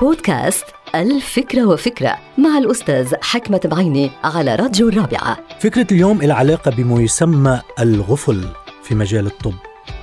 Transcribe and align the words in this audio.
بودكاست 0.00 0.64
الفكرة 0.94 1.64
وفكرة 1.66 2.18
مع 2.38 2.58
الأستاذ 2.58 3.14
حكمة 3.22 3.60
بعيني 3.64 4.10
على 4.24 4.54
راديو 4.54 4.88
الرابعة. 4.88 5.38
فكرة 5.60 5.86
اليوم 5.92 6.22
إلى 6.22 6.32
علاقة 6.32 6.70
بما 6.70 7.02
يسمى 7.02 7.60
الغفل 7.80 8.44
في 8.82 8.94
مجال 8.94 9.26
الطب 9.26 9.54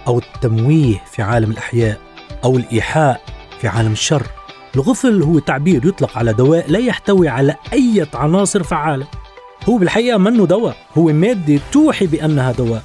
أو 0.07 0.19
التمويه 0.19 1.03
في 1.11 1.21
عالم 1.21 1.51
الأحياء 1.51 1.99
أو 2.43 2.57
الإيحاء 2.57 3.21
في 3.61 3.67
عالم 3.67 3.91
الشر. 3.91 4.27
الغفل 4.75 5.23
هو 5.23 5.39
تعبير 5.39 5.85
يطلق 5.85 6.17
على 6.17 6.33
دواء 6.33 6.71
لا 6.71 6.79
يحتوي 6.79 7.27
على 7.27 7.55
أي 7.73 8.07
عناصر 8.13 8.63
فعالة. 8.63 9.07
هو 9.69 9.77
بالحقيقة 9.77 10.17
منه 10.17 10.45
دواء 10.45 10.77
هو 10.97 11.03
مادة 11.03 11.59
توحي 11.71 12.07
بأنها 12.07 12.51
دواء. 12.51 12.83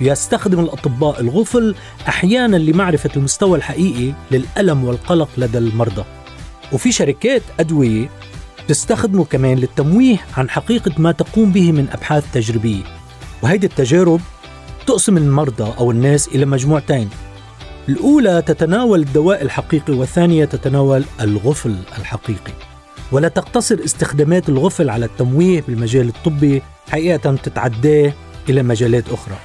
يستخدم 0.00 0.60
الأطباء 0.60 1.20
الغفل 1.20 1.74
أحيانا 2.08 2.56
لمعرفة 2.56 3.10
المستوى 3.16 3.58
الحقيقي 3.58 4.12
للألم 4.30 4.84
والقلق 4.84 5.28
لدى 5.36 5.58
المرضى. 5.58 6.04
وفي 6.72 6.92
شركات 6.92 7.42
أدوية 7.60 8.10
تستخدمه 8.68 9.24
كمان 9.24 9.58
للتمويه 9.58 10.16
عن 10.36 10.50
حقيقة 10.50 10.92
ما 10.98 11.12
تقوم 11.12 11.52
به 11.52 11.72
من 11.72 11.88
أبحاث 11.92 12.24
تجريبية. 12.32 12.82
وهيدي 13.42 13.66
التجارب 13.66 14.20
تقسم 14.86 15.16
المرضى 15.16 15.74
أو 15.78 15.90
الناس 15.90 16.28
إلى 16.28 16.44
مجموعتين. 16.44 17.10
الأولى 17.88 18.42
تتناول 18.42 19.00
الدواء 19.00 19.42
الحقيقي 19.42 19.94
والثانية 19.94 20.44
تتناول 20.44 21.04
الغفل 21.20 21.76
الحقيقي. 21.98 22.52
ولا 23.12 23.28
تقتصر 23.28 23.78
استخدامات 23.84 24.48
الغفل 24.48 24.90
على 24.90 25.04
التمويه 25.04 25.62
بالمجال 25.68 26.08
الطبي 26.08 26.62
حقيقة 26.90 27.36
تتعداه 27.36 28.12
إلى 28.48 28.62
مجالات 28.62 29.08
أخرى. 29.08 29.36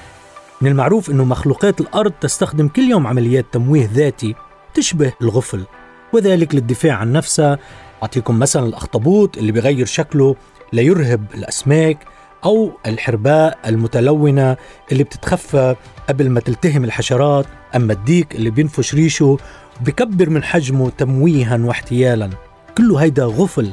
من 0.60 0.70
المعروف 0.70 1.10
أنه 1.10 1.24
مخلوقات 1.24 1.80
الأرض 1.80 2.12
تستخدم 2.20 2.68
كل 2.68 2.82
يوم 2.82 3.06
عمليات 3.06 3.46
تمويه 3.52 3.90
ذاتي 3.94 4.34
تشبه 4.74 5.12
الغفل. 5.22 5.64
وذلك 6.12 6.54
للدفاع 6.54 6.94
عن 6.94 7.12
نفسها 7.12 7.58
أعطيكم 8.02 8.38
مثلا 8.38 8.66
الأخطبوط 8.66 9.38
اللي 9.38 9.52
بغير 9.52 9.86
شكله 9.86 10.36
ليرهب 10.72 11.24
الأسماك 11.34 11.98
أو 12.44 12.72
الحرباء 12.86 13.58
المتلونة 13.66 14.56
اللي 14.92 15.04
بتتخفى 15.04 15.76
قبل 16.08 16.30
ما 16.30 16.40
تلتهم 16.40 16.84
الحشرات. 16.84 17.46
أما 17.76 17.92
الديك 17.92 18.34
اللي 18.34 18.50
بينفش 18.50 18.94
ريشه 18.94 19.36
بكبر 19.80 20.30
من 20.30 20.44
حجمه 20.44 20.90
تمويها 20.90 21.58
واحتيالا. 21.62 22.30
كله 22.78 22.98
هيدا 22.98 23.24
غفل 23.24 23.70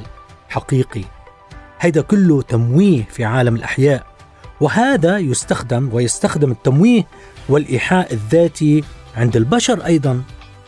حقيقي. 0.50 1.04
هيدا 1.80 2.02
كله 2.02 2.42
تمويه 2.42 3.04
في 3.12 3.24
عالم 3.24 3.56
الأحياء. 3.56 4.06
وهذا 4.62 5.18
يستخدم 5.18 5.90
ويستخدم 5.94 6.52
التمويه 6.52 7.04
والإيحاء 7.50 8.14
الذاتي 8.14 8.84
عند 9.16 9.36
البشر 9.36 9.86
أيضا. 9.86 10.22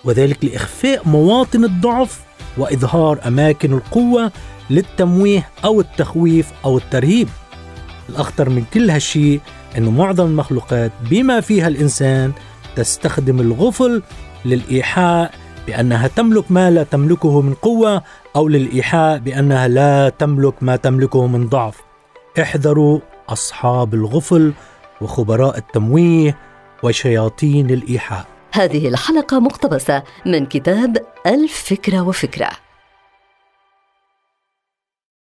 وذلك 0.06 0.46
لإخفاء 0.46 1.08
مواطن 1.08 1.64
الضعف 1.64 2.20
وإظهار 2.58 3.20
أماكن 3.28 3.74
القوة 3.74 4.32
للتمويه 4.70 5.50
أو 5.66 5.82
التخويف 5.82 6.52
أو 6.66 6.78
الترهيب. 6.78 7.30
الأخطر 8.10 8.50
من 8.50 8.64
كل 8.74 8.90
هالشيء 8.90 9.40
أنه 9.78 9.92
معظم 9.92 10.26
المخلوقات 10.26 10.92
بما 11.10 11.42
فيها 11.42 11.68
الإنسان 11.68 12.32
تستخدم 12.76 13.40
الغفل 13.40 14.02
للإيحاء 14.46 15.32
بأنها 15.68 16.08
تملك 16.08 16.52
ما 16.52 16.72
لا 16.72 16.84
تملكه 16.84 17.42
من 17.42 17.54
قوة 17.54 18.04
أو 18.36 18.48
للإيحاء 18.48 19.18
بأنها 19.18 19.68
لا 19.68 20.10
تملك 20.10 20.54
ما 20.64 20.76
تملكه 20.76 21.28
من 21.28 21.48
ضعف. 21.48 21.78
احذروا 22.42 23.00
أصحاب 23.30 23.94
الغفل 23.94 24.54
وخبراء 25.02 25.58
التمويه 25.58 26.38
وشياطين 26.84 27.70
الإيحاء. 27.70 28.39
هذه 28.52 28.88
الحلقة 28.88 29.40
مقتبسة 29.40 30.04
من 30.26 30.46
كتاب 30.46 30.98
الفكرة 31.28 32.08
وفكرة. 32.08 32.69